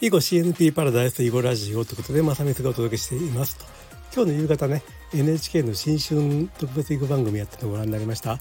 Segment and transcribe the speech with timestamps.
[0.00, 3.64] 囲碁 CNP パラダイス囲碁ラジオということで正光がお届けしていますと
[4.14, 8.38] 今日の夕方ね NHK の新春特別囲碁番組やったのをご覧になりました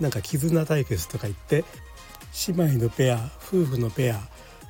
[0.00, 1.64] なんか絆対決とか言って
[2.48, 4.20] 姉妹のペア夫婦のペア、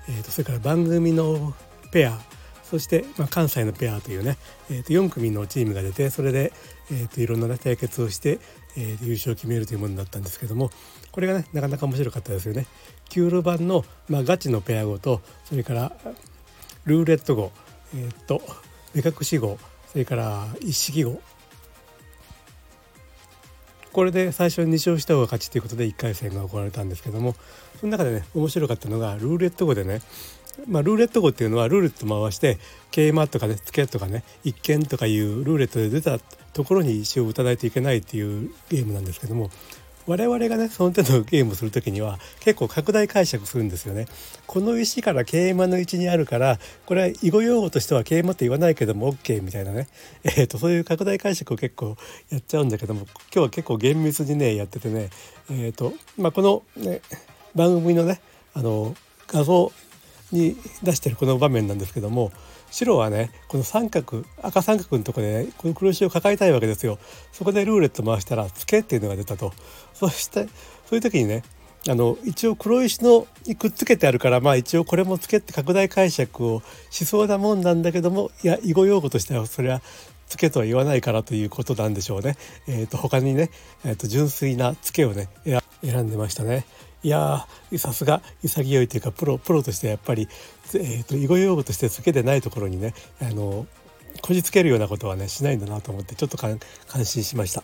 [0.08, 1.54] えーと、それから番組の
[1.90, 2.16] ペア
[2.62, 4.36] そして、まあ、関西のペアというね、
[4.70, 6.52] えー、と4組のチームが出てそれで、
[6.92, 8.38] えー、といろんな、ね、対決をして、
[8.76, 10.70] えー、優勝を決めるというものだったんですけども
[11.10, 12.66] これがねなかなか面白かったですよね。
[13.08, 15.92] キュール版の、まあ、ガチのペア語とそれから
[16.88, 17.52] ルーレット語、
[17.94, 18.42] えー、っと
[18.94, 21.20] 目隠し語それから一式語
[23.92, 27.34] これで最初に2勝した方が勝ちということで1回戦が行われたんですけども
[27.78, 30.00] その中でね面白かったのがルーレット語でね
[30.66, 32.58] まあ、ルーレット語っていうのはルーレット回して
[32.90, 36.18] 桂馬とかねツケとかね一見とかいうルーレットで出た
[36.52, 39.50] ところに石を打たないといけないっていうゲームなんですけども
[40.08, 44.06] 我々がねその手のゲームをする時には結構拡大解釈するんですよね。
[44.46, 49.86] この石から桂馬の位置にあるからこれは囲碁用語としては桂馬って言わないけども OK みたいなね、
[50.24, 51.96] えーと、そういう拡大解釈を結構
[52.30, 55.10] やっちゃうんだけども今日は結構厳密にねやっててね
[55.50, 57.02] えっ、ー、とまあこの、ね、
[57.54, 58.22] 番組のね
[58.54, 59.70] あの画像
[60.32, 62.32] に出してるこの場面なんですけども
[62.70, 66.98] 白はねこの三角赤三角のとこで、ね、この黒石を抱えたいわけですよ
[67.32, 69.52] そこでルーレット回したら「つけ」っていうのが出たと
[69.94, 70.48] そして
[70.86, 71.42] そういう時にね
[71.88, 79.80] あの一応黒石のにくっつけてあるからまあ一応これもつけって拡大解釈をしそうなもんなんだけどもいや囲碁用語としてはそれは
[80.28, 82.36] つけとは言わないからということなんでしょうね。
[82.66, 83.50] えーと、他にね、
[83.84, 85.28] えーと、純粋なつけをね
[85.84, 86.64] 選んでましたね。
[87.02, 90.28] いやさすが潔いというかプロプロとしてやっぱり、
[90.74, 93.66] えーと、囲碁用語としてつけてないところにねあの
[94.20, 96.58] こじつけるようなことはねしないんだなと思ってちょっと感
[97.04, 97.62] 心しました。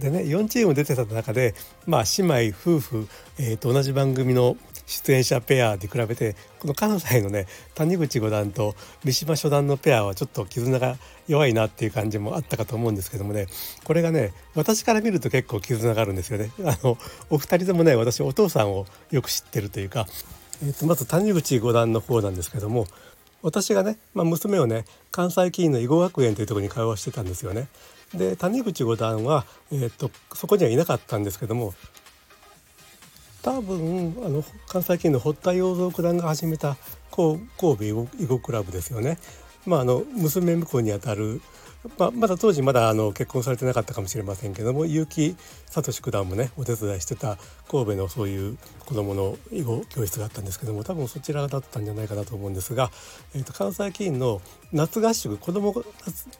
[0.00, 1.54] でね4チーム出てた中で、
[1.86, 3.08] まあ、姉妹夫婦、
[3.38, 4.56] えー、と同じ番組の
[4.88, 10.96] 出演者ペアで比べてこの関西のね谷口五段と三島初段のペアはちょっと絆が
[11.28, 13.46] 弱いなっていう感じもあったかと思うんですけどもね
[13.84, 16.50] これがね私から見ると結構絆があるんですよね。
[16.64, 16.96] あの
[17.28, 20.06] お二人ともね私お父さんをよく知ってるというか、
[20.62, 22.86] えー、とまず谷口五段の方なんですけども
[23.42, 27.68] 私がね、まあ、娘をね関西棋院の囲碁学園というとこに通わしてたんですよね。
[28.14, 31.74] で谷口五段は、えーと、そこにはいなかったんですけども
[33.42, 36.76] 多分あの関西棋院の堀田洋三九段が始めた
[37.10, 37.92] 神戸囲
[38.26, 39.18] 碁クラブですよね。
[39.66, 41.40] まあ、あの娘婿にあたる
[41.96, 45.34] まあ、まだ当時まだあの結婚されてなかったかもしれませんけども結城
[45.66, 47.38] 聡九段もねお手伝いしてた
[47.70, 52.90] 神戸のそういう子どもの囲碁教室があったんですけども多分そちらだったんじゃないかなと思うんですが、
[53.34, 55.84] えー、と関西棋院の夏合宿子ども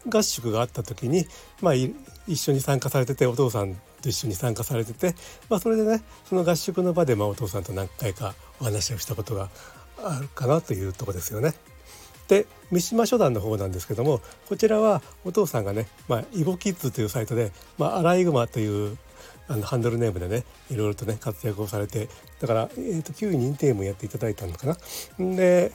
[0.08, 1.26] 合宿があった時に、
[1.62, 5.14] まあ、一緒に参加されててお父さんと一緒に参加されてて、
[5.48, 9.48] まあ、それでねその合宿の場でまあお父さんと何回かお話をしたことが
[10.02, 11.54] あるかなというとこですよね。
[12.28, 18.98] で三島書団の方なんですけどもこちらはお父さんがね、まあ、囲碁キッズというサイトで、まあ、アライグマという
[19.48, 22.08] あのハンドルネームでねいろいろとね活躍をされて
[22.40, 24.76] だから、えーと、9位認定もやっていただいたのかな。
[25.36, 25.72] で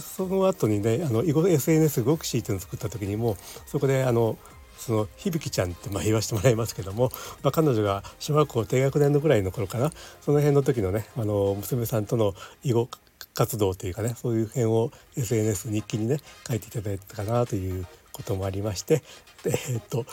[0.00, 3.36] その後にねあの囲碁 SNS ゴクシーっていうのを作った時にも
[3.66, 4.38] そこであの
[4.82, 7.10] その響ちゃんってまあ言わせてもらいますけども、
[7.42, 9.92] まあ、彼女が小学校低学年のぐらいの頃かな。
[10.20, 12.34] その辺の時のねあの娘さんとの
[12.64, 12.88] 囲碁
[13.34, 19.02] 活動というかねそういう辺を SNS 日記にね書いていただいたかなということもありまして
[19.46, 20.04] え、っと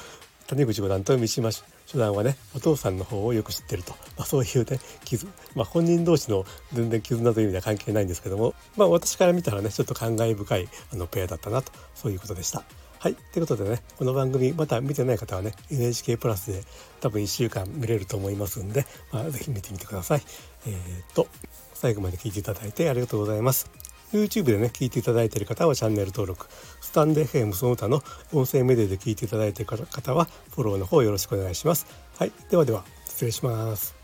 [0.47, 11.71] 谷口五段と三島初段はねお父さんの方をよく知ってると、まあ、そういうね傷、まあ、本人同士の全然絆という意味では関係ないんですけども、まあ、私から見たらねちょっと感慨深いあのペアだったなと。
[11.95, 12.63] そういうことでした。
[13.01, 13.15] はい。
[13.15, 16.63] ということでね、この番組まだ見てない方はね、NHK プラスで
[16.99, 20.21] 多分1週間見れると思いますんで、まあ、ぜひ見てみてください。
[20.67, 20.77] えー、っ
[21.13, 21.27] と、
[21.73, 23.71] 最後まで聞いていただいてありがとうございます。
[24.11, 26.47] YouTube でね、聞いていただいている方はチャンネル登録、
[26.81, 31.85] スタンデー FM その他の音声メディアで聞いていただいている方はフォローの方よろしくお願いします。
[32.17, 32.33] はい。
[32.49, 33.98] ではでは、失礼します。